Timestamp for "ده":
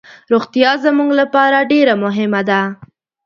2.49-2.61